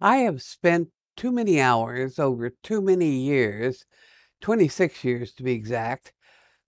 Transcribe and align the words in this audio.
I 0.00 0.18
have 0.18 0.40
spent 0.42 0.88
too 1.16 1.30
many 1.30 1.60
hours 1.60 2.18
over 2.18 2.48
too 2.48 2.80
many 2.80 3.10
years, 3.10 3.84
26 4.40 5.04
years 5.04 5.34
to 5.34 5.42
be 5.42 5.52
exact, 5.52 6.14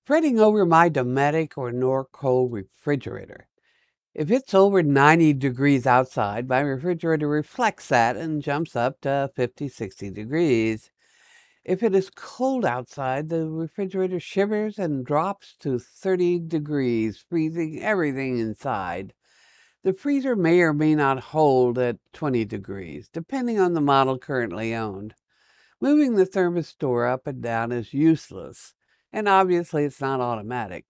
fretting 0.04 0.40
over 0.40 0.66
my 0.66 0.90
Dometic 0.90 1.58
or 1.58 1.72
Norcold 1.72 2.52
refrigerator. 2.52 3.48
If 4.14 4.30
it's 4.30 4.54
over 4.54 4.82
90 4.82 5.32
degrees 5.34 5.86
outside, 5.86 6.48
my 6.48 6.60
refrigerator 6.60 7.28
reflects 7.28 7.88
that 7.88 8.16
and 8.16 8.42
jumps 8.42 8.76
up 8.76 9.00
to 9.02 9.30
50, 9.36 9.68
60 9.68 10.10
degrees. 10.10 10.90
If 11.64 11.82
it 11.84 11.94
is 11.94 12.10
cold 12.10 12.64
outside, 12.64 13.28
the 13.28 13.48
refrigerator 13.48 14.20
shivers 14.20 14.78
and 14.78 15.06
drops 15.06 15.56
to 15.60 15.78
30 15.78 16.40
degrees, 16.40 17.18
freezing 17.18 17.80
everything 17.82 18.38
inside. 18.38 19.14
The 19.88 19.94
freezer 19.94 20.36
may 20.36 20.60
or 20.60 20.74
may 20.74 20.94
not 20.94 21.18
hold 21.18 21.78
at 21.78 21.96
20 22.12 22.44
degrees, 22.44 23.08
depending 23.10 23.58
on 23.58 23.72
the 23.72 23.80
model 23.80 24.18
currently 24.18 24.74
owned. 24.74 25.14
Moving 25.80 26.14
the 26.14 26.26
thermistor 26.26 27.10
up 27.10 27.26
and 27.26 27.42
down 27.42 27.72
is 27.72 27.94
useless, 27.94 28.74
and 29.14 29.26
obviously 29.26 29.86
it's 29.86 30.02
not 30.02 30.20
automatic. 30.20 30.84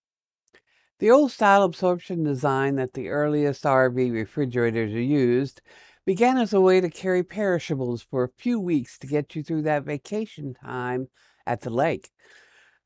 The 0.98 1.12
old 1.12 1.30
style 1.30 1.62
absorption 1.62 2.24
design 2.24 2.74
that 2.74 2.94
the 2.94 3.10
earliest 3.10 3.62
RV 3.62 4.12
refrigerators 4.12 4.90
used 4.90 5.60
began 6.04 6.36
as 6.36 6.52
a 6.52 6.60
way 6.60 6.80
to 6.80 6.90
carry 6.90 7.22
perishables 7.22 8.02
for 8.02 8.24
a 8.24 8.32
few 8.36 8.58
weeks 8.58 8.98
to 8.98 9.06
get 9.06 9.36
you 9.36 9.44
through 9.44 9.62
that 9.62 9.84
vacation 9.84 10.54
time 10.54 11.06
at 11.46 11.60
the 11.60 11.70
lake. 11.70 12.10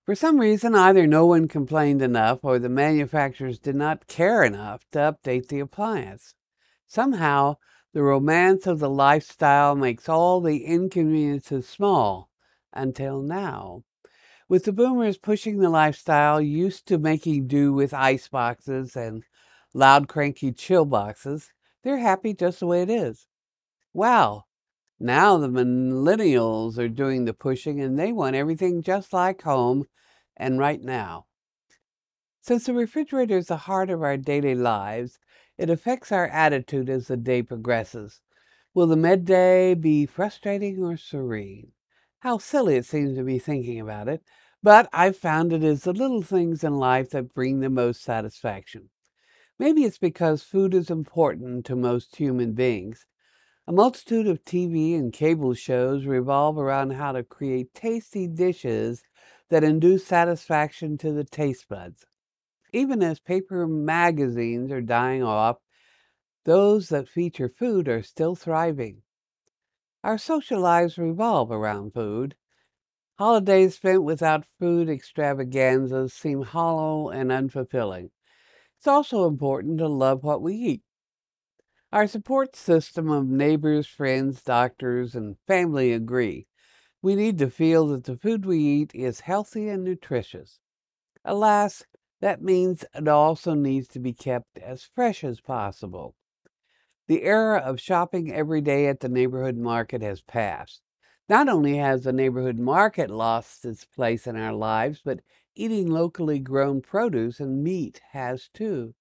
For 0.05 0.17
some 0.17 0.41
reason, 0.41 0.75
either 0.75 1.07
no 1.07 1.27
one 1.27 1.47
complained 1.47 2.03
enough 2.03 2.41
or 2.43 2.59
the 2.59 2.69
manufacturers 2.69 3.61
did 3.61 3.77
not 3.77 4.09
care 4.09 4.43
enough 4.43 4.85
to 4.91 4.99
update 4.99 5.47
the 5.47 5.61
appliance. 5.61 6.35
Somehow, 6.89 7.59
the 7.93 8.03
romance 8.03 8.67
of 8.67 8.81
the 8.81 8.91
lifestyle 8.91 9.77
makes 9.77 10.09
all 10.09 10.41
the 10.41 10.65
inconveniences 10.65 11.69
small 11.69 12.31
until 12.73 13.23
now. 13.23 13.85
With 14.49 14.65
the 14.65 14.73
boomers 14.73 15.19
pushing 15.19 15.59
the 15.59 15.71
lifestyle, 15.71 16.41
used 16.41 16.87
to 16.89 16.99
making 16.99 17.47
do 17.47 17.73
with 17.73 17.95
ice 17.95 18.27
boxes 18.27 18.97
and 18.97 19.23
loud, 19.73 20.09
cranky 20.09 20.53
chill 20.53 20.85
boxes, 20.85 21.53
they're 21.85 21.99
happy 21.99 22.35
just 22.35 22.61
the 22.61 22.67
way 22.67 22.83
it 22.83 22.91
is. 22.91 23.29
Wow, 23.95 24.47
now 25.03 25.37
the 25.37 25.49
millennials 25.49 26.79
are 26.79 26.89
doing 26.89 27.25
the 27.25 27.35
pushing 27.35 27.81
and 27.81 27.99
they 27.99 28.13
want 28.13 28.37
everything 28.37 28.83
just 28.83 29.13
like 29.13 29.43
home 29.43 29.87
and 30.37 30.59
right 30.59 30.81
now. 30.81 31.27
Since 32.41 32.67
the 32.67 32.75
refrigerator 32.75 33.37
is 33.37 33.47
the 33.47 33.57
heart 33.57 33.91
of 33.91 34.03
our 34.03 34.17
daily 34.17 34.55
lives, 34.55 35.19
it 35.59 35.71
affects 35.71 36.11
our 36.11 36.27
attitude 36.27 36.91
as 36.91 37.09
the 37.09 37.17
day 37.17 37.43
progresses. 37.43 38.21
Will 38.75 38.87
the 38.87 38.97
midday 38.97 39.75
be 39.75 40.07
frustrating 40.07 40.83
or 40.83 40.97
serene? 40.97 41.73
How 42.21 42.39
silly 42.39 42.77
it 42.77 42.87
seems 42.87 43.17
to 43.17 43.23
be 43.23 43.39
thinking 43.39 43.79
about 43.79 44.09
it, 44.09 44.23
but 44.63 44.89
I've 44.93 45.17
found 45.17 45.53
it 45.53 45.63
is 45.63 45.85
the 45.85 45.93
little 45.93 46.23
things 46.23 46.65
in 46.65 46.77
life 46.77 47.11
that 47.11 47.35
bring 47.35 47.61
the 47.61 47.71
most 47.71 48.03
satisfaction. 48.03 48.91
Maybe 49.59 49.85
it's 49.85 49.99
because 49.99 50.43
food 50.43 50.75
is 50.75 50.91
important 50.91 51.67
to 51.67 51.77
most 51.77 52.17
human 52.17 52.53
beings, 52.55 53.07
a 53.73 53.75
multitude 53.75 54.29
of 54.29 54.45
TV 54.45 54.95
and 54.95 55.15
cable 55.15 55.55
shows 55.55 56.05
revolve 56.05 56.59
around 56.59 56.91
how 56.91 57.11
to 57.13 57.23
create 57.25 57.73
tasty 57.73 58.27
dishes 58.27 59.03
that 59.49 59.65
induce 59.65 60.05
satisfaction 60.07 60.99
to 60.99 61.11
the 61.11 61.25
taste 61.25 61.71
buds. 61.71 62.05
Even 62.75 63.03
as 63.03 63.19
paper 63.19 63.67
magazines 63.67 64.71
are 64.71 64.83
dying 64.83 65.23
off, 65.23 65.57
those 66.45 66.91
that 66.91 67.09
feature 67.09 67.49
food 67.49 67.89
are 67.89 68.03
still 68.03 68.35
thriving. 68.35 69.01
Our 70.05 70.19
social 70.19 70.61
lives 70.61 70.99
revolve 70.99 71.51
around 71.51 71.95
food. 71.95 72.35
Holidays 73.19 73.77
spent 73.77 74.03
without 74.03 74.45
food 74.61 74.91
extravaganzas 74.91 76.13
seem 76.13 76.43
hollow 76.43 77.09
and 77.09 77.31
unfulfilling. 77.31 78.11
It's 78.77 78.87
also 78.87 79.27
important 79.27 79.79
to 79.79 79.89
love 79.89 80.23
what 80.25 80.43
we 80.43 80.57
eat. 80.57 80.83
Our 81.93 82.09
support 82.09 82.57
system 82.57 83.09
of 83.11 83.29
neighbors, 83.29 83.87
friends, 83.87 84.43
doctors, 84.43 85.15
and 85.15 85.37
family 85.47 85.93
agree. 85.93 86.49
We 87.03 87.15
need 87.15 87.39
to 87.39 87.51
feel 87.51 87.87
that 87.89 88.05
the 88.05 88.17
food 88.17 88.47
we 88.47 88.59
eat 88.61 88.95
is 88.95 89.21
healthy 89.21 89.69
and 89.69 89.85
nutritious. 89.85 90.59
Alas, 91.25 91.85
that 92.21 92.43
means 92.43 92.85
it 92.95 93.09
also 93.09 93.55
needs 93.55 93.89
to 93.89 94.01
be 94.01 94.13
kept 94.13 94.59
as 94.59 94.85
fresh 94.85 95.25
as 95.25 95.41
possible. 95.41 96.17
The 97.09 97.23
era 97.25 97.59
of 97.59 97.81
shopping 97.81 98.33
every 98.33 98.61
day 98.61 98.89
at 98.89 99.01
the 99.01 99.09
neighborhood 99.09 99.59
market 99.59 100.03
has 100.03 100.23
passed. 100.23 100.83
Not 101.29 101.49
only 101.49 101.77
has 101.77 102.05
the 102.05 102.13
neighborhood 102.13 102.59
market 102.59 103.11
lost 103.11 103.65
its 103.65 103.85
place 103.85 104.27
in 104.27 104.37
our 104.37 104.55
lives, 104.55 105.03
but 105.05 105.21
eating 105.55 105.91
locally 105.91 106.39
grown 106.39 106.81
produce 106.83 107.41
and 107.41 107.63
meat 107.63 108.01
has 108.13 108.49
too. 108.49 108.95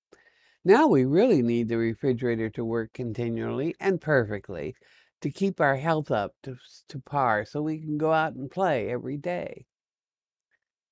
Now 0.64 0.88
we 0.88 1.06
really 1.06 1.42
need 1.42 1.70
the 1.70 1.78
refrigerator 1.78 2.50
to 2.52 2.64
work 2.64 2.94
continually 2.94 3.76
and 3.80 4.00
perfectly 4.00 4.76
to 5.22 5.32
keep 5.32 5.60
our 5.60 5.78
health 5.78 6.12
up 6.12 6.36
to, 6.44 6.58
to 6.90 7.00
par 7.00 7.46
so 7.46 7.62
we 7.62 7.80
can 7.80 7.98
go 7.98 8.12
out 8.14 8.36
and 8.36 8.50
play 8.50 8.90
every 8.90 9.18
day. 9.18 9.66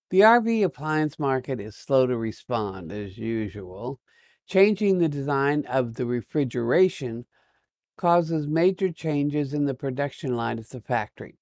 The 0.09 0.21
RV 0.21 0.63
appliance 0.63 1.19
market 1.19 1.59
is 1.59 1.75
slow 1.75 2.07
to 2.07 2.17
respond 2.17 2.91
as 2.91 3.17
usual. 3.17 3.99
Changing 4.47 4.97
the 4.97 5.09
design 5.09 5.65
of 5.67 5.93
the 5.95 6.07
refrigeration 6.07 7.25
causes 7.95 8.47
major 8.47 8.91
changes 8.91 9.53
in 9.53 9.65
the 9.65 9.75
production 9.75 10.35
line 10.35 10.57
at 10.57 10.69
the 10.69 10.81
factory. 10.81 11.37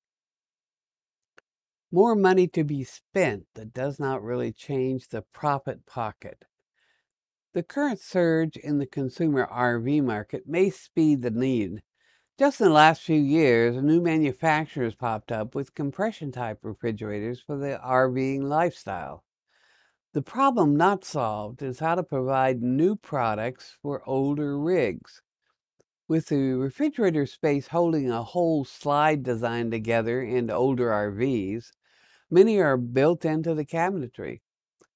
More 1.93 2.15
money 2.15 2.49
to 2.49 2.65
be 2.65 2.83
spent 2.83 3.45
that 3.53 3.73
does 3.73 3.99
not 3.99 4.21
really 4.21 4.51
change 4.51 5.07
the 5.07 5.21
profit 5.21 5.85
pocket. 5.85 6.43
The 7.57 7.63
current 7.63 7.99
surge 7.99 8.55
in 8.55 8.77
the 8.77 8.85
consumer 8.85 9.49
RV 9.51 10.03
market 10.03 10.47
may 10.47 10.69
speed 10.69 11.23
the 11.23 11.31
need. 11.31 11.81
Just 12.37 12.61
in 12.61 12.67
the 12.67 12.73
last 12.73 13.01
few 13.01 13.19
years, 13.19 13.81
new 13.81 13.99
manufacturers 13.99 14.93
popped 14.93 15.31
up 15.31 15.55
with 15.55 15.73
compression 15.73 16.31
type 16.31 16.59
refrigerators 16.61 17.41
for 17.41 17.57
the 17.57 17.79
RVing 17.83 18.43
lifestyle. 18.43 19.23
The 20.13 20.21
problem 20.21 20.77
not 20.77 21.03
solved 21.03 21.63
is 21.63 21.79
how 21.79 21.95
to 21.95 22.03
provide 22.03 22.61
new 22.61 22.95
products 22.95 23.75
for 23.81 24.07
older 24.07 24.55
rigs. 24.55 25.23
With 26.07 26.27
the 26.27 26.53
refrigerator 26.53 27.25
space 27.25 27.69
holding 27.69 28.11
a 28.11 28.21
whole 28.21 28.65
slide 28.65 29.23
design 29.23 29.71
together 29.71 30.21
in 30.21 30.51
older 30.51 30.89
RVs, 30.89 31.71
many 32.29 32.59
are 32.59 32.77
built 32.77 33.25
into 33.25 33.55
the 33.55 33.65
cabinetry. 33.65 34.41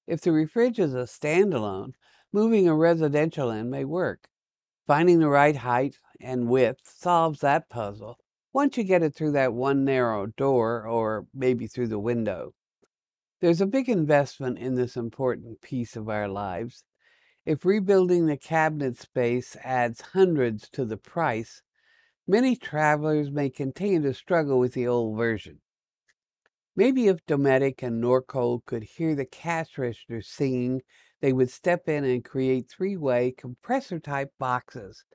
If 0.05 0.21
the 0.21 0.45
fridge 0.45 0.77
is 0.77 0.93
a 0.93 1.05
standalone, 1.05 1.93
moving 2.31 2.67
a 2.67 2.75
residential 2.75 3.49
in 3.51 3.69
may 3.69 3.85
work. 3.85 4.27
Finding 4.87 5.19
the 5.19 5.29
right 5.29 5.55
height 5.55 5.97
and 6.19 6.49
width 6.49 6.81
solves 6.83 7.39
that 7.41 7.69
puzzle 7.69 8.17
once 8.53 8.77
you 8.77 8.83
get 8.83 9.03
it 9.03 9.15
through 9.15 9.31
that 9.31 9.53
one 9.53 9.85
narrow 9.85 10.25
door 10.25 10.85
or 10.85 11.25
maybe 11.33 11.67
through 11.67 11.87
the 11.87 11.99
window. 11.99 12.53
There's 13.39 13.61
a 13.61 13.65
big 13.65 13.89
investment 13.89 14.59
in 14.59 14.75
this 14.75 14.95
important 14.95 15.61
piece 15.61 15.95
of 15.95 16.09
our 16.09 16.27
lives. 16.27 16.83
If 17.45 17.65
rebuilding 17.65 18.27
the 18.27 18.37
cabinet 18.37 18.97
space 18.97 19.57
adds 19.63 20.01
hundreds 20.01 20.69
to 20.71 20.85
the 20.85 20.97
price, 20.97 21.63
many 22.27 22.55
travelers 22.55 23.31
may 23.31 23.49
continue 23.49 24.01
to 24.03 24.13
struggle 24.13 24.59
with 24.59 24.73
the 24.73 24.87
old 24.87 25.17
version. 25.17 25.59
Maybe 26.75 27.07
if 27.07 27.25
Dometic 27.25 27.81
and 27.81 28.01
Norcold 28.01 28.65
could 28.65 28.83
hear 28.83 29.15
the 29.15 29.25
cash 29.25 29.77
register 29.77 30.21
singing 30.21 30.81
they 31.21 31.31
would 31.31 31.49
step 31.49 31.87
in 31.87 32.03
and 32.03 32.25
create 32.25 32.67
three 32.67 32.97
way 32.97 33.31
compressor 33.31 33.99
type 33.99 34.33
boxes, 34.37 35.05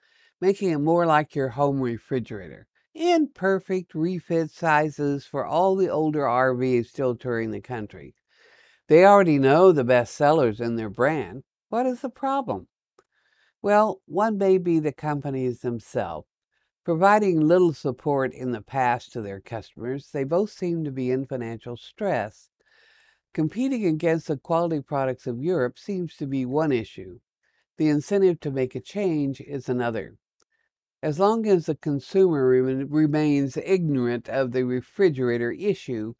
making 0.41 0.70
it 0.70 0.79
more 0.79 1.05
like 1.05 1.35
your 1.35 1.50
home 1.50 1.81
refrigerator. 1.81 2.67
In 2.94 3.29
perfect 3.29 3.94
refit 3.94 4.50
sizes 4.50 5.26
for 5.26 5.44
all 5.44 5.76
the 5.76 5.91
older 5.91 6.23
RVs 6.23 6.87
still 6.87 7.14
touring 7.14 7.50
the 7.50 7.61
country. 7.61 8.14
They 8.88 9.05
already 9.05 9.38
know 9.38 9.73
the 9.73 9.85
best 9.85 10.14
sellers 10.14 10.61
in 10.61 10.76
their 10.76 10.88
brand. 10.88 11.43
What 11.69 11.87
is 11.87 12.00
the 12.00 12.09
problem? 12.09 12.69
Well, 13.61 14.00
one 14.06 14.38
may 14.38 14.59
be 14.59 14.79
the 14.79 14.93
companies 14.93 15.61
themselves. 15.61 16.29
Providing 16.85 17.41
little 17.41 17.75
support 17.75 18.32
in 18.32 18.52
the 18.52 18.62
past 18.62 19.12
to 19.12 19.20
their 19.20 19.41
customers, 19.41 20.11
they 20.12 20.23
both 20.23 20.50
seem 20.50 20.85
to 20.85 20.93
be 20.93 21.11
in 21.11 21.26
financial 21.26 21.76
stress. 21.76 22.49
Competing 23.37 23.85
against 23.85 24.29
the 24.29 24.38
quality 24.38 24.81
products 24.81 25.27
of 25.27 25.43
Europe 25.43 25.79
seems 25.79 26.17
to 26.17 26.27
be 26.27 26.47
one 26.47 26.73
issue. 26.73 27.19
The 27.77 27.87
incentive 27.87 28.41
to 28.41 28.50
make 28.50 28.75
a 28.75 28.81
change 28.81 29.43
is 29.43 29.69
another. 29.69 30.17
As 31.03 31.21
long 31.21 31.47
as 31.47 31.67
the 31.67 31.75
consumer 31.75 32.47
remains 32.47 33.59
ignorant 33.59 34.27
of 34.31 34.53
the 34.53 34.65
refrigerator 34.65 35.53
issue, 35.53 36.15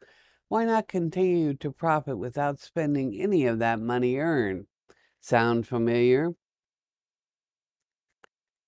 why 0.47 0.65
not 0.65 0.87
continue 0.87 1.55
to 1.55 1.71
profit 1.71 2.19
without 2.19 2.59
spending 2.59 3.19
any 3.19 3.47
of 3.47 3.57
that 3.57 3.79
money 3.79 4.17
earned? 4.17 4.67
Sound 5.19 5.65
familiar? 5.65 6.35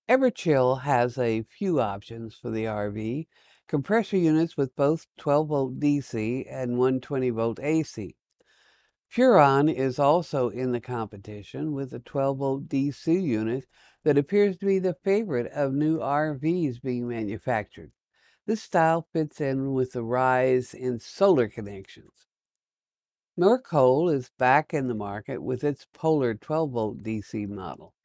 Everchill 0.09 0.81
has 0.81 1.19
a 1.19 1.43
few 1.43 1.79
options 1.79 2.33
for 2.33 2.49
the 2.49 2.63
RV 2.63 3.27
compressor 3.67 4.17
units 4.17 4.57
with 4.57 4.75
both 4.75 5.05
12 5.19 5.47
volt 5.47 5.79
DC 5.79 6.51
and 6.51 6.79
120 6.79 7.29
volt 7.29 7.59
AC. 7.59 8.15
Furrion 9.11 9.73
is 9.73 9.97
also 9.97 10.49
in 10.49 10.71
the 10.71 10.79
competition 10.79 11.73
with 11.73 11.91
a 11.93 11.99
12 11.99 12.37
volt 12.37 12.67
DC 12.69 13.07
unit 13.07 13.65
that 14.03 14.19
appears 14.19 14.55
to 14.57 14.67
be 14.67 14.77
the 14.77 14.93
favorite 14.93 15.51
of 15.51 15.73
new 15.73 15.97
RVs 15.97 16.79
being 16.79 17.07
manufactured. 17.07 17.91
This 18.45 18.61
style 18.61 19.07
fits 19.11 19.41
in 19.41 19.73
with 19.73 19.93
the 19.93 20.03
rise 20.03 20.75
in 20.75 20.99
solar 20.99 21.47
connections. 21.47 22.27
Norcold 23.39 24.13
is 24.13 24.29
back 24.37 24.73
in 24.75 24.87
the 24.87 24.93
market 24.93 25.41
with 25.41 25.63
its 25.63 25.87
Polar 25.91 26.35
12 26.35 26.71
volt 26.71 26.97
DC 26.99 27.47
model. 27.47 27.95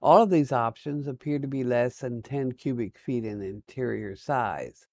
All 0.00 0.22
of 0.22 0.30
these 0.30 0.52
options 0.52 1.08
appear 1.08 1.40
to 1.40 1.48
be 1.48 1.64
less 1.64 1.98
than 1.98 2.22
10 2.22 2.52
cubic 2.52 2.96
feet 2.98 3.24
in 3.24 3.42
interior 3.42 4.14
size. 4.14 4.86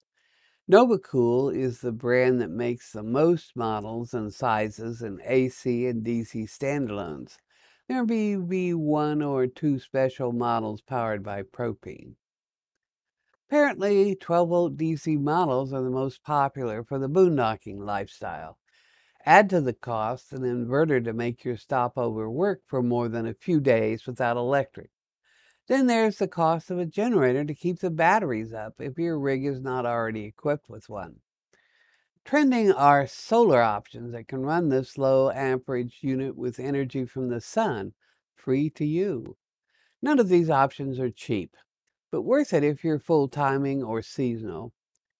Nova 0.71 0.97
Kool 0.97 1.50
is 1.50 1.81
the 1.81 1.91
brand 1.91 2.39
that 2.39 2.50
makes 2.50 2.94
the 2.94 3.03
most 3.03 3.57
models 3.57 4.13
and 4.13 4.33
sizes 4.33 5.01
in 5.01 5.19
AC 5.25 5.85
and 5.85 6.01
DC 6.01 6.45
standalones. 6.45 7.35
There 7.89 8.06
may 8.06 8.38
be 8.38 8.73
one 8.73 9.21
or 9.21 9.47
two 9.47 9.79
special 9.79 10.31
models 10.31 10.79
powered 10.79 11.23
by 11.23 11.44
propane. 11.44 12.13
Apparently, 13.50 14.15
12 14.15 14.47
volt 14.47 14.77
DC 14.77 15.19
models 15.19 15.73
are 15.73 15.83
the 15.83 15.89
most 15.89 16.23
popular 16.23 16.85
for 16.85 16.97
the 16.97 17.09
boondocking 17.09 17.79
lifestyle. 17.79 18.57
Add 19.25 19.50
to 19.50 19.59
the 19.59 19.74
cost 19.74 20.31
an 20.31 20.44
inverter 20.44 21.03
to 21.03 21.12
make 21.12 21.44
your 21.44 21.57
stopover 21.57 22.29
work 22.29 22.62
for 22.65 22.81
more 22.81 23.09
than 23.09 23.27
a 23.27 23.33
few 23.33 23.59
days 23.59 24.07
without 24.07 24.38
electric. 24.38 24.89
Then 25.71 25.88
there's 25.88 26.18
the 26.18 26.27
cost 26.27 26.69
of 26.69 26.79
a 26.79 26.85
generator 26.85 27.45
to 27.45 27.56
keep 27.56 27.79
the 27.79 27.89
batteries 27.89 28.51
up 28.51 28.81
if 28.81 29.00
your 29.00 29.18
rig 29.18 29.45
is 29.45 29.62
not 29.62 29.85
already 29.85 30.25
equipped 30.25 30.68
with 30.68 30.89
one. 30.89 31.21
Trending 32.25 32.73
are 32.73 33.07
solar 33.07 33.62
options 33.62 34.12
that 34.12 34.27
can 34.27 34.41
run 34.41 34.68
this 34.68 34.97
low 34.97 35.31
amperage 35.31 36.00
unit 36.01 36.35
with 36.35 36.59
energy 36.59 37.06
from 37.06 37.29
the 37.29 37.39
sun, 37.39 37.94
free 38.35 38.69
to 38.71 38.83
you. 38.83 39.38
None 40.01 40.19
of 40.19 40.27
these 40.27 40.50
options 40.50 41.00
are 41.00 41.09
cheap, 41.09 41.56
but 42.12 42.24
worth 42.24 42.51
it 42.51 42.65
if 42.65 42.83
you're 42.83 43.00
full 43.00 43.29
timing 43.29 43.81
or 43.81 44.01
seasonal. 44.01 44.74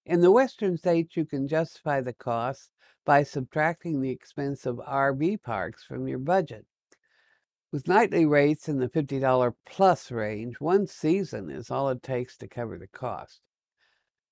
In 0.06 0.20
the 0.20 0.32
western 0.32 0.76
states, 0.76 1.16
you 1.16 1.24
can 1.24 1.48
justify 1.48 2.02
the 2.02 2.12
cost 2.12 2.72
by 3.06 3.24
subtracting 3.24 4.02
the 4.02 4.12
expense 4.12 4.66
of 4.66 4.82
RV 4.86 5.44
parks 5.44 5.86
from 5.86 6.10
your 6.10 6.20
budget. 6.20 6.66
With 7.72 7.88
nightly 7.88 8.26
rates 8.26 8.68
in 8.68 8.80
the 8.80 8.90
$50 8.90 9.56
plus 9.66 10.12
range, 10.12 10.60
one 10.60 10.88
season 10.88 11.50
is 11.50 11.72
all 11.72 11.88
it 11.90 12.04
takes 12.04 12.36
to 12.38 12.48
cover 12.50 12.78
the 12.78 12.88
cost. 12.88 13.40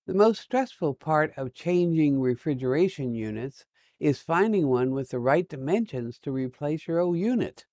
The 0.06 0.14
most 0.14 0.42
stressful 0.42 0.96
part 0.96 1.32
of 1.38 1.54
changing 1.54 2.20
refrigeration 2.20 3.14
units 3.14 3.66
is 3.98 4.22
finding 4.22 4.68
one 4.68 4.92
with 4.92 5.12
the 5.12 5.20
right 5.20 5.48
dimensions 5.48 6.20
to 6.20 6.34
replace 6.34 6.86
your 6.86 7.00
old 7.00 7.18
unit. 7.18 7.66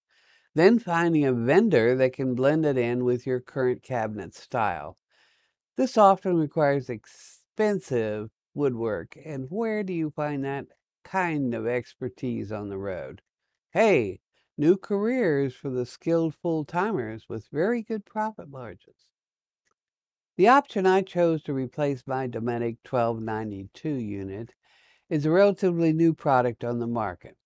Then 0.55 0.79
finding 0.79 1.25
a 1.25 1.33
vendor 1.33 1.97
that 1.97 2.13
can 2.13 2.37
blend 2.37 2.65
it 2.65 2.79
in 2.79 3.05
with 3.05 3.27
your 3.27 3.41
current 3.41 3.83
cabinet 3.83 4.35
style. 4.35 4.99
This 5.77 5.99
often 5.99 6.37
requires 6.37 6.89
expensive 6.89 8.31
woodwork, 8.55 9.17
and 9.25 9.51
where 9.51 9.83
do 9.83 9.93
you 9.93 10.11
find 10.11 10.45
that 10.45 10.67
kind 11.03 11.55
of 11.55 11.67
expertise 11.67 12.53
on 12.53 12.69
the 12.69 12.79
road? 12.79 13.21
Hey, 13.73 14.21
new 14.59 14.77
careers 14.77 15.55
for 15.55 15.71
the 15.71 15.87
skilled 15.87 16.35
full 16.35 16.65
timers 16.65 17.27
with 17.29 17.49
very 17.53 17.83
good 17.83 18.05
profit 18.05 18.49
margins. 18.49 19.07
The 20.37 20.49
option 20.49 20.87
I 20.87 21.03
chose 21.03 21.43
to 21.45 21.55
replace 21.55 22.07
my 22.07 22.29
Dometic 22.29 22.79
1292 22.89 23.89
unit 23.89 24.55
is 25.09 25.25
a 25.25 25.31
relatively 25.31 25.93
new 25.93 26.13
product 26.13 26.65
on 26.65 26.79
the 26.79 26.87
market. 26.87 27.37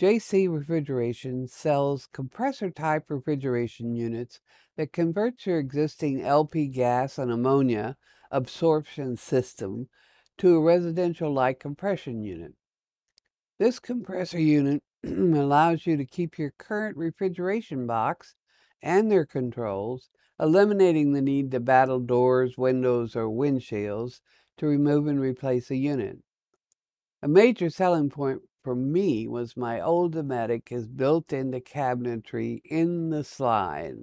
JC 0.00 0.50
Refrigeration 0.50 1.48
sells 1.48 2.08
compressor 2.12 2.70
type 2.70 3.04
refrigeration 3.08 3.94
units 3.94 4.40
that 4.76 4.92
converts 4.92 5.46
your 5.46 5.58
existing 5.58 6.22
LP 6.22 6.66
gas 6.68 7.18
and 7.18 7.30
ammonia 7.30 7.96
absorption 8.30 9.16
system 9.16 9.88
to 10.38 10.56
a 10.56 10.60
residential 10.60 11.32
like 11.32 11.60
compression 11.60 12.22
unit. 12.22 12.52
This 13.58 13.78
compressor 13.78 14.38
unit 14.38 14.82
allows 15.06 15.86
you 15.86 15.96
to 15.96 16.04
keep 16.04 16.38
your 16.38 16.52
current 16.58 16.96
refrigeration 16.96 17.86
box 17.86 18.34
and 18.82 19.10
their 19.10 19.24
controls, 19.24 20.10
eliminating 20.38 21.12
the 21.12 21.22
need 21.22 21.50
to 21.52 21.60
battle 21.60 22.00
doors, 22.00 22.58
windows, 22.58 23.16
or 23.16 23.28
windshields 23.28 24.20
to 24.56 24.66
remove 24.66 25.06
and 25.06 25.20
replace 25.20 25.70
a 25.70 25.76
unit. 25.76 26.18
A 27.22 27.28
major 27.28 27.70
selling 27.70 28.10
point 28.10 28.42
for 28.62 28.74
me 28.74 29.28
was 29.28 29.56
my 29.56 29.80
old 29.80 30.14
Dometic 30.14 30.72
is 30.72 30.88
built 30.88 31.32
into 31.32 31.60
cabinetry 31.60 32.60
in 32.64 33.10
the 33.10 33.24
slide. 33.24 33.98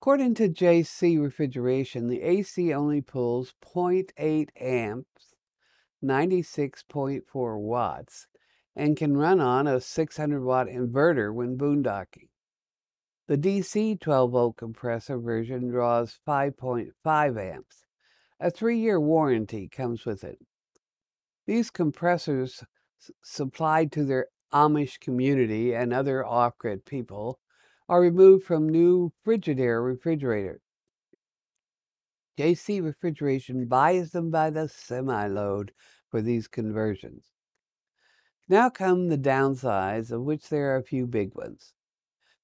According 0.00 0.34
to 0.36 0.48
JC 0.48 1.20
Refrigeration, 1.20 2.08
the 2.08 2.22
AC 2.22 2.72
only 2.72 3.02
pulls 3.02 3.52
0.8 3.62 4.48
amps, 4.58 5.34
96.4 6.02 7.58
watts, 7.58 8.26
and 8.76 8.96
can 8.96 9.16
run 9.16 9.40
on 9.40 9.66
a 9.66 9.80
600 9.80 10.42
watt 10.42 10.66
inverter 10.66 11.32
when 11.34 11.58
boondocking. 11.58 12.28
The 13.28 13.38
DC 13.38 14.00
12 14.00 14.30
volt 14.30 14.56
compressor 14.56 15.18
version 15.18 15.68
draws 15.68 16.18
5.5 16.26 17.38
amps. 17.38 17.84
A 18.40 18.50
three 18.50 18.78
year 18.78 19.00
warranty 19.00 19.68
comes 19.68 20.04
with 20.04 20.24
it. 20.24 20.38
These 21.46 21.70
compressors 21.70 22.64
supplied 23.22 23.92
to 23.92 24.04
their 24.04 24.28
Amish 24.52 24.98
community 24.98 25.74
and 25.74 25.92
other 25.92 26.24
off 26.24 26.58
grid 26.58 26.84
people 26.84 27.38
are 27.88 28.00
removed 28.00 28.44
from 28.44 28.68
new 28.68 29.12
Frigidaire 29.24 29.84
refrigerators. 29.84 30.62
JC 32.38 32.82
Refrigeration 32.82 33.66
buys 33.66 34.12
them 34.12 34.30
by 34.30 34.50
the 34.50 34.68
semi 34.68 35.26
load 35.26 35.72
for 36.08 36.22
these 36.22 36.48
conversions. 36.48 37.26
Now 38.50 38.68
come 38.68 39.06
the 39.06 39.16
downsides, 39.16 40.10
of 40.10 40.22
which 40.22 40.48
there 40.48 40.74
are 40.74 40.76
a 40.78 40.82
few 40.82 41.06
big 41.06 41.36
ones. 41.36 41.72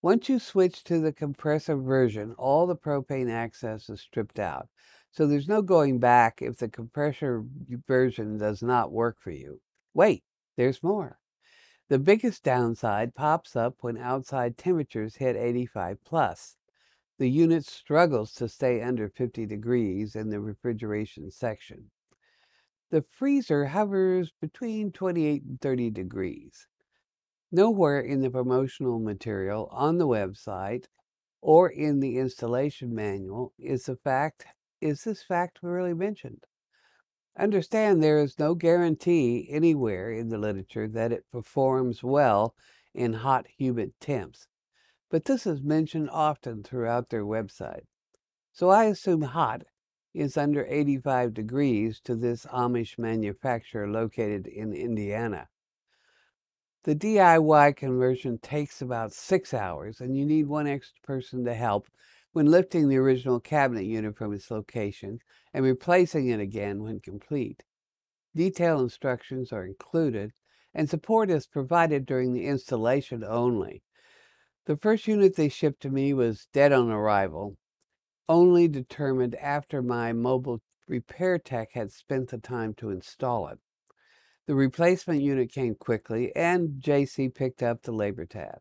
Once 0.00 0.28
you 0.28 0.38
switch 0.38 0.84
to 0.84 1.00
the 1.00 1.12
compressor 1.12 1.74
version, 1.74 2.32
all 2.38 2.68
the 2.68 2.76
propane 2.76 3.28
access 3.28 3.90
is 3.90 4.02
stripped 4.02 4.38
out. 4.38 4.68
So 5.10 5.26
there's 5.26 5.48
no 5.48 5.62
going 5.62 5.98
back 5.98 6.40
if 6.40 6.58
the 6.58 6.68
compressor 6.68 7.44
version 7.88 8.38
does 8.38 8.62
not 8.62 8.92
work 8.92 9.16
for 9.18 9.32
you. 9.32 9.60
Wait, 9.94 10.22
there's 10.56 10.80
more. 10.80 11.18
The 11.88 11.98
biggest 11.98 12.44
downside 12.44 13.16
pops 13.16 13.56
up 13.56 13.78
when 13.80 13.98
outside 13.98 14.56
temperatures 14.56 15.16
hit 15.16 15.34
85 15.34 16.04
plus. 16.04 16.56
The 17.18 17.28
unit 17.28 17.64
struggles 17.64 18.32
to 18.34 18.48
stay 18.48 18.80
under 18.80 19.08
50 19.08 19.44
degrees 19.44 20.14
in 20.14 20.30
the 20.30 20.38
refrigeration 20.38 21.32
section. 21.32 21.90
The 22.90 23.02
freezer 23.10 23.66
hovers 23.66 24.32
between 24.40 24.92
28 24.92 25.42
and 25.42 25.60
30 25.60 25.90
degrees. 25.90 26.68
Nowhere 27.50 28.00
in 28.00 28.20
the 28.20 28.30
promotional 28.30 29.00
material 29.00 29.68
on 29.72 29.98
the 29.98 30.06
website 30.06 30.86
or 31.40 31.68
in 31.68 32.00
the 32.00 32.18
installation 32.18 32.94
manual 32.94 33.52
is 33.58 33.86
the 33.86 33.96
fact 33.96 34.46
is 34.80 35.04
this 35.04 35.22
fact 35.22 35.60
really 35.62 35.94
mentioned. 35.94 36.44
Understand 37.38 38.02
there 38.02 38.18
is 38.18 38.38
no 38.38 38.54
guarantee 38.54 39.48
anywhere 39.50 40.10
in 40.10 40.28
the 40.28 40.38
literature 40.38 40.88
that 40.88 41.12
it 41.12 41.30
performs 41.30 42.02
well 42.02 42.54
in 42.94 43.12
hot, 43.12 43.46
humid 43.58 43.92
temps, 44.00 44.48
but 45.10 45.24
this 45.24 45.46
is 45.46 45.62
mentioned 45.62 46.08
often 46.10 46.62
throughout 46.62 47.10
their 47.10 47.24
website. 47.24 47.86
So 48.52 48.70
I 48.70 48.84
assume 48.84 49.22
hot 49.22 49.64
is 50.16 50.38
under 50.38 50.64
85 50.66 51.34
degrees 51.34 52.00
to 52.00 52.16
this 52.16 52.46
Amish 52.46 52.98
manufacturer 52.98 53.86
located 53.86 54.46
in 54.46 54.72
Indiana. 54.72 55.48
The 56.84 56.96
DIY 56.96 57.76
conversion 57.76 58.38
takes 58.38 58.80
about 58.80 59.12
six 59.12 59.52
hours, 59.52 60.00
and 60.00 60.16
you 60.16 60.24
need 60.24 60.46
one 60.46 60.66
extra 60.66 61.02
person 61.02 61.44
to 61.44 61.52
help 61.52 61.88
when 62.32 62.46
lifting 62.46 62.88
the 62.88 62.96
original 62.96 63.40
cabinet 63.40 63.84
unit 63.84 64.16
from 64.16 64.32
its 64.32 64.50
location 64.50 65.18
and 65.52 65.64
replacing 65.64 66.28
it 66.28 66.40
again 66.40 66.82
when 66.82 67.00
complete. 67.00 67.62
Detailed 68.34 68.82
instructions 68.82 69.52
are 69.52 69.66
included, 69.66 70.32
and 70.72 70.88
support 70.88 71.30
is 71.30 71.46
provided 71.46 72.06
during 72.06 72.32
the 72.32 72.46
installation 72.46 73.22
only. 73.22 73.82
The 74.64 74.76
first 74.76 75.06
unit 75.06 75.36
they 75.36 75.50
shipped 75.50 75.82
to 75.82 75.90
me 75.90 76.14
was 76.14 76.48
dead 76.52 76.72
on 76.72 76.90
arrival, 76.90 77.56
only 78.28 78.68
determined 78.68 79.34
after 79.36 79.82
my 79.82 80.12
mobile 80.12 80.60
repair 80.88 81.38
tech 81.38 81.72
had 81.72 81.92
spent 81.92 82.30
the 82.30 82.38
time 82.38 82.74
to 82.74 82.90
install 82.90 83.48
it. 83.48 83.58
The 84.46 84.54
replacement 84.54 85.22
unit 85.22 85.50
came 85.50 85.74
quickly, 85.74 86.34
and 86.36 86.80
JC 86.80 87.34
picked 87.34 87.62
up 87.62 87.82
the 87.82 87.92
labor 87.92 88.26
tab. 88.26 88.60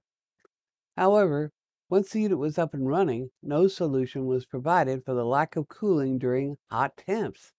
However, 0.97 1.51
once 1.89 2.09
the 2.09 2.21
unit 2.21 2.39
was 2.39 2.57
up 2.57 2.73
and 2.73 2.87
running, 2.87 3.29
no 3.43 3.67
solution 3.67 4.25
was 4.25 4.45
provided 4.45 5.05
for 5.05 5.13
the 5.13 5.25
lack 5.25 5.55
of 5.55 5.67
cooling 5.67 6.17
during 6.17 6.57
hot 6.71 6.97
temps. 6.97 7.53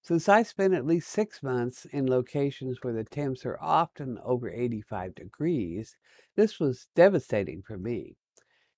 Since 0.00 0.28
I 0.28 0.42
spent 0.42 0.74
at 0.74 0.84
least 0.84 1.08
six 1.08 1.44
months 1.44 1.84
in 1.84 2.08
locations 2.08 2.78
where 2.82 2.92
the 2.92 3.04
temps 3.04 3.46
are 3.46 3.58
often 3.60 4.18
over 4.24 4.50
85 4.50 5.14
degrees, 5.14 5.96
this 6.34 6.58
was 6.58 6.88
devastating 6.96 7.62
for 7.62 7.78
me. 7.78 8.16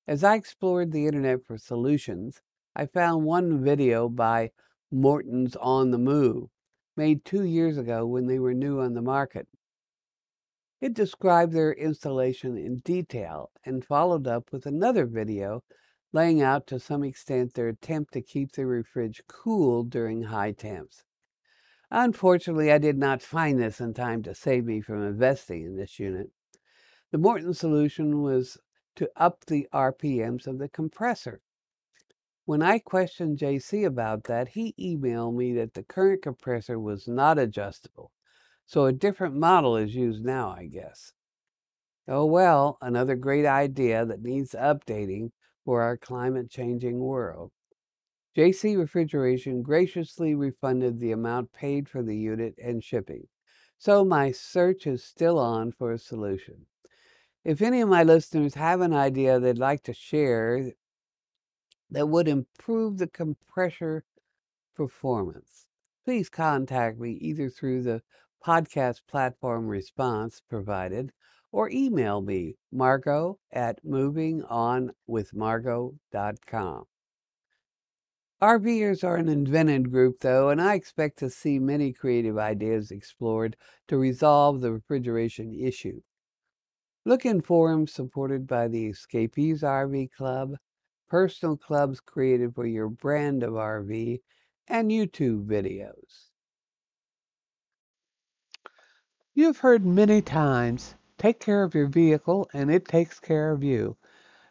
As 0.07 0.23
I 0.23 0.35
explored 0.35 0.93
the 0.93 1.07
internet 1.07 1.43
for 1.47 1.57
solutions, 1.57 2.43
I 2.77 2.87
found 2.87 3.25
one 3.25 3.63
video 3.63 4.09
by 4.09 4.51
Morton's 4.91 5.55
On 5.57 5.91
the 5.91 5.99
Move, 5.99 6.49
made 6.97 7.25
two 7.25 7.45
years 7.45 7.79
ago 7.79 8.05
when 8.05 8.27
they 8.27 8.39
were 8.39 8.55
new 8.55 8.81
on 8.81 8.95
the 8.95 9.03
market. 9.03 9.47
It 10.81 10.93
described 10.93 11.53
their 11.53 11.73
installation 11.73 12.59
in 12.59 12.81
detail 12.81 13.51
and 13.65 13.85
followed 13.85 14.27
up 14.27 14.53
with 14.53 14.67
another 14.67 15.07
video 15.07 15.63
laying 16.13 16.43
out 16.43 16.67
to 16.67 16.79
some 16.79 17.03
extent 17.03 17.55
their 17.55 17.69
attempt 17.69 18.13
to 18.13 18.23
keep 18.23 18.53
the 18.53 18.85
fridge 18.93 19.23
cool 19.29 19.85
during 19.85 20.25
high 20.25 20.53
temps. 20.53 21.05
Unfortunately, 21.91 22.73
I 22.73 22.79
did 22.79 22.99
not 22.99 23.23
find 23.23 23.61
this 23.61 23.81
in 23.81 23.95
time 23.95 24.23
to 24.25 24.35
save 24.35 24.65
me 24.65 24.81
from 24.81 25.03
investing 25.03 25.65
in 25.65 25.77
this 25.77 25.99
unit. 25.99 26.31
The 27.13 27.19
Morton 27.19 27.55
solution 27.55 28.23
was 28.23 28.59
to 28.97 29.09
up 29.17 29.45
the 29.47 29.69
RPMs 29.73 30.47
of 30.47 30.59
the 30.59 30.69
compressor. 30.69 31.41
When 32.47 32.61
I 32.61 32.79
questioned 32.79 33.39
JC 33.39 33.87
about 33.87 34.25
that, 34.25 34.49
he 34.49 34.75
emailed 34.79 35.35
me 35.35 35.55
that 35.55 35.73
the 35.73 35.83
current 35.83 36.23
compressor 36.23 36.79
was 36.79 37.09
not 37.09 37.39
adjustable, 37.39 38.13
so 38.67 38.85
a 38.85 38.93
different 38.93 39.35
model 39.35 39.79
is 39.79 39.95
used 39.95 40.23
now, 40.23 40.51
I 40.51 40.67
guess. 40.67 41.15
Oh 42.07 42.27
well, 42.27 42.77
another 42.83 43.17
great 43.17 43.47
idea 43.47 44.05
that 44.05 44.21
needs 44.21 44.53
updating 44.53 45.31
for 45.65 45.81
our 45.81 45.97
climate 45.97 46.51
changing 46.51 47.01
world. 47.01 47.51
JC 48.37 48.77
Refrigeration 48.77 49.63
graciously 49.63 50.35
refunded 50.35 51.01
the 51.01 51.13
amount 51.13 51.53
paid 51.53 51.89
for 51.89 52.03
the 52.03 52.17
unit 52.17 52.55
and 52.63 52.85
shipping, 52.85 53.27
so 53.79 54.05
my 54.05 54.33
search 54.33 54.87
is 54.87 55.03
still 55.03 55.39
on 55.39 55.73
for 55.73 55.93
a 55.93 55.99
solution. 55.99 56.67
If 57.43 57.63
any 57.63 57.81
of 57.81 57.89
my 57.89 58.03
listeners 58.03 58.53
have 58.55 58.83
an 58.83 58.93
idea 58.93 59.41
they'd 59.41 59.57
like 59.57 59.83
to 59.85 59.95
share 59.95 60.73
that 61.95 62.09
would 62.09 62.29
improve 62.29 62.99
the 62.99 63.07
compressor 63.07 64.05
performance, 64.75 65.67
please 66.05 66.29
contact 66.29 66.99
me 66.99 67.13
either 67.13 67.49
through 67.49 67.83
the 67.83 68.03
podcast 68.45 69.03
platform 69.09 69.69
response 69.69 70.43
provided 70.49 71.13
or 71.51 71.71
email 71.71 72.21
me, 72.21 72.57
margot 72.73 73.39
at 73.53 73.83
movingonwithmargot.com. 73.85 76.85
RVers 78.43 79.05
are 79.05 79.17
an 79.17 79.29
invented 79.29 79.91
group, 79.91 80.19
though, 80.21 80.51
and 80.51 80.61
I 80.61 80.75
expect 80.75 81.19
to 81.21 81.31
see 81.31 81.59
many 81.59 81.93
creative 81.93 82.37
ideas 82.37 82.91
explored 82.91 83.57
to 83.89 83.97
resolve 83.97 84.61
the 84.61 84.73
refrigeration 84.73 85.55
issue. 85.55 86.03
Look 87.07 87.25
in 87.25 87.41
forums 87.41 87.93
supported 87.93 88.47
by 88.47 88.69
the 88.69 88.89
Escapees 88.89 89.63
RV 89.63 90.11
Club, 90.11 90.57
personal 91.09 91.57
clubs 91.57 92.01
created 92.01 92.55
for 92.55 92.67
your 92.67 92.89
brand 92.89 93.43
of 93.43 93.55
RV, 93.55 94.21
and 94.69 94.91
YouTube 94.91 95.47
videos. 95.47 96.31
You've 99.35 99.59
heard 99.59 99.85
many 99.85 100.23
times 100.23 100.95
take 101.19 101.41
care 101.41 101.63
of 101.63 101.75
your 101.75 101.89
vehicle 101.89 102.49
and 102.53 102.71
it 102.71 102.87
takes 102.87 103.19
care 103.21 103.51
of 103.51 103.63
you. 103.63 103.97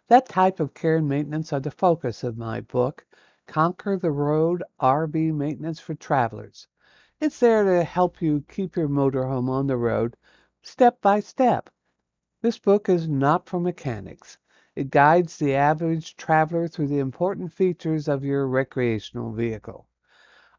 That 0.10 0.28
type 0.28 0.60
of 0.60 0.74
care 0.74 0.98
and 0.98 1.08
maintenance 1.08 1.54
are 1.54 1.60
the 1.60 1.72
focus 1.72 2.24
of 2.24 2.38
my 2.38 2.62
book, 2.62 3.06
Conquer 3.48 3.98
the 3.98 4.12
Road 4.12 4.62
RV 4.80 5.34
Maintenance 5.34 5.80
for 5.80 5.96
Travelers. 5.96 6.68
It's 7.20 7.40
there 7.40 7.64
to 7.64 7.84
help 7.84 8.22
you 8.22 8.44
keep 8.50 8.76
your 8.76 8.90
motorhome 8.90 9.50
on 9.50 9.68
the 9.68 9.78
road 9.78 10.18
step 10.62 11.02
by 11.02 11.22
step. 11.22 11.70
This 12.42 12.60
book 12.60 12.90
is 12.90 13.08
not 13.08 13.48
for 13.48 13.60
mechanics. 13.60 14.38
It 14.76 14.90
guides 14.90 15.38
the 15.38 15.54
average 15.54 16.16
traveler 16.16 16.68
through 16.68 16.88
the 16.88 17.00
important 17.00 17.54
features 17.54 18.08
of 18.08 18.24
your 18.24 18.48
recreational 18.48 19.32
vehicle. 19.32 19.88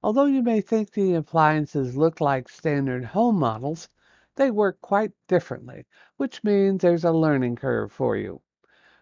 Although 0.05 0.27
you 0.27 0.43
may 0.43 0.61
think 0.61 0.93
the 0.93 1.15
appliances 1.15 1.97
look 1.97 2.21
like 2.21 2.49
standard 2.49 3.05
home 3.05 3.39
models, 3.39 3.89
they 4.37 4.51
work 4.51 4.81
quite 4.81 5.13
differently, 5.27 5.87
which 6.17 6.45
means 6.45 6.81
there's 6.81 7.05
a 7.05 7.11
learning 7.11 7.57
curve 7.57 7.91
for 7.91 8.17
you. 8.17 8.41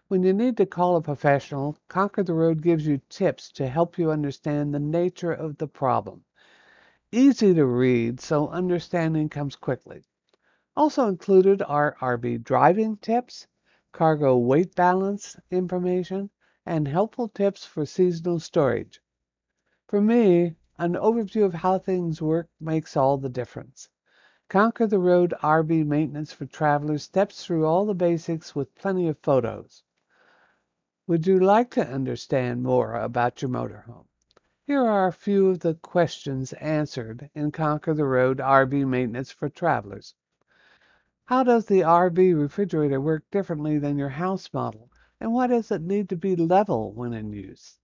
When 0.07 0.23
you 0.23 0.33
need 0.33 0.57
to 0.57 0.65
call 0.65 0.95
a 0.95 1.01
professional, 1.01 1.77
Conquer 1.87 2.23
the 2.23 2.33
Road 2.33 2.61
gives 2.61 2.87
you 2.87 2.99
tips 3.09 3.51
to 3.51 3.67
help 3.67 3.97
you 3.97 4.09
understand 4.09 4.73
the 4.73 4.79
nature 4.79 5.31
of 5.31 5.57
the 5.57 5.67
problem. 5.67 6.23
Easy 7.11 7.53
to 7.53 7.65
read, 7.65 8.19
so 8.19 8.47
understanding 8.47 9.29
comes 9.29 9.55
quickly. 9.55 10.03
Also 10.75 11.07
included 11.07 11.61
are 11.61 11.95
RV 12.01 12.43
driving 12.43 12.97
tips, 12.97 13.45
cargo 13.93 14.35
weight 14.35 14.75
balance 14.75 15.37
information, 15.51 16.29
and 16.65 16.87
helpful 16.87 17.29
tips 17.29 17.63
for 17.63 17.85
seasonal 17.85 18.39
storage. 18.39 18.99
For 19.87 20.01
me, 20.01 20.55
an 20.77 20.95
overview 20.95 21.45
of 21.45 21.53
how 21.53 21.77
things 21.77 22.21
work 22.21 22.49
makes 22.59 22.97
all 22.97 23.17
the 23.17 23.29
difference. 23.29 23.87
Conquer 24.49 24.87
the 24.87 24.99
Road 24.99 25.33
RV 25.41 25.85
Maintenance 25.85 26.33
for 26.33 26.45
Travelers 26.45 27.03
steps 27.03 27.45
through 27.45 27.65
all 27.65 27.85
the 27.85 27.93
basics 27.93 28.55
with 28.55 28.75
plenty 28.75 29.07
of 29.07 29.19
photos. 29.19 29.83
Would 31.07 31.27
you 31.27 31.39
like 31.39 31.69
to 31.71 31.87
understand 31.87 32.63
more 32.63 32.95
about 32.95 33.41
your 33.41 33.49
motorhome? 33.49 34.07
Here 34.65 34.81
are 34.81 35.07
a 35.07 35.13
few 35.13 35.49
of 35.49 35.59
the 35.59 35.75
questions 35.75 36.53
answered 36.53 37.29
in 37.35 37.51
Conquer 37.51 37.93
the 37.93 38.05
Road 38.05 38.39
RV 38.39 38.87
Maintenance 38.87 39.31
for 39.31 39.49
Travelers. 39.49 40.15
How 41.25 41.43
does 41.43 41.65
the 41.65 41.81
RV 41.81 42.37
refrigerator 42.37 42.99
work 42.99 43.23
differently 43.31 43.79
than 43.79 43.97
your 43.97 44.09
house 44.09 44.51
model? 44.53 44.91
And 45.21 45.33
why 45.33 45.47
does 45.47 45.71
it 45.71 45.81
need 45.81 46.09
to 46.09 46.17
be 46.17 46.35
level 46.35 46.91
when 46.91 47.13
in 47.13 47.31
use? 47.31 47.79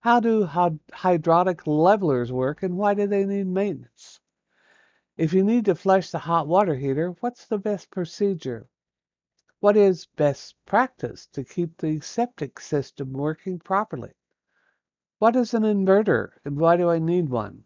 How 0.00 0.20
do 0.20 0.44
hydraulic 0.44 1.66
levelers 1.66 2.30
work 2.30 2.62
and 2.62 2.76
why 2.76 2.92
do 2.92 3.06
they 3.06 3.24
need 3.24 3.46
maintenance? 3.46 4.20
If 5.16 5.32
you 5.32 5.42
need 5.42 5.64
to 5.64 5.74
flush 5.74 6.10
the 6.10 6.18
hot 6.18 6.46
water 6.46 6.74
heater, 6.74 7.16
what's 7.20 7.46
the 7.46 7.56
best 7.56 7.90
procedure? 7.90 8.68
What 9.60 9.78
is 9.78 10.04
best 10.04 10.54
practice 10.66 11.26
to 11.28 11.42
keep 11.42 11.78
the 11.78 12.00
septic 12.00 12.60
system 12.60 13.14
working 13.14 13.60
properly? 13.60 14.12
What 15.20 15.36
is 15.36 15.54
an 15.54 15.62
inverter 15.62 16.32
and 16.44 16.58
why 16.58 16.76
do 16.76 16.90
I 16.90 16.98
need 16.98 17.30
one? 17.30 17.64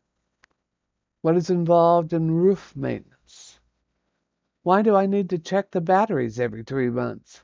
What 1.23 1.37
is 1.37 1.51
involved 1.51 2.13
in 2.13 2.31
roof 2.31 2.77
maintenance? 2.77 3.58
Why 4.69 4.83
do 4.83 4.95
I 4.95 5.07
need 5.07 5.31
to 5.31 5.39
check 5.39 5.71
the 5.71 5.81
batteries 5.81 6.39
every 6.39 6.63
three 6.63 6.91
months? 6.91 7.43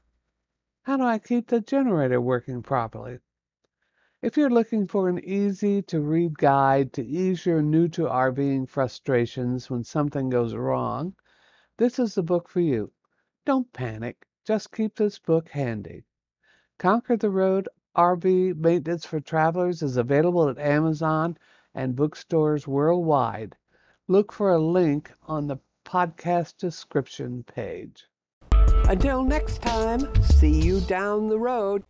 How 0.82 0.98
do 0.98 1.04
I 1.04 1.18
keep 1.18 1.48
the 1.48 1.62
generator 1.62 2.20
working 2.20 2.62
properly? 2.62 3.18
If 4.20 4.36
you're 4.36 4.50
looking 4.50 4.86
for 4.86 5.08
an 5.08 5.24
easy 5.24 5.80
to 5.84 6.02
read 6.02 6.36
guide 6.36 6.92
to 6.92 7.02
ease 7.02 7.46
your 7.46 7.62
new 7.62 7.88
to 7.88 8.02
RVing 8.02 8.68
frustrations 8.68 9.70
when 9.70 9.84
something 9.84 10.28
goes 10.28 10.54
wrong, 10.54 11.14
this 11.78 11.98
is 11.98 12.14
the 12.14 12.22
book 12.22 12.46
for 12.46 12.60
you. 12.60 12.92
Don't 13.46 13.72
panic. 13.72 14.26
Just 14.44 14.70
keep 14.70 14.94
this 14.94 15.18
book 15.18 15.48
handy. 15.48 16.04
Conquer 16.76 17.16
the 17.16 17.30
Road 17.30 17.70
RV 17.96 18.58
Maintenance 18.58 19.06
for 19.06 19.20
Travelers 19.20 19.80
is 19.80 19.96
available 19.96 20.50
at 20.50 20.58
Amazon 20.58 21.38
and 21.74 21.96
bookstores 21.96 22.68
worldwide. 22.68 23.56
Look 24.08 24.30
for 24.30 24.50
a 24.50 24.58
link 24.58 25.10
on 25.22 25.46
the 25.46 25.56
podcast 25.84 26.56
description 26.58 27.44
page. 27.44 28.04
Until 28.88 29.22
next 29.22 29.62
time, 29.62 30.08
see 30.22 30.60
you 30.60 30.80
down 30.80 31.28
the 31.28 31.38
road. 31.38 31.84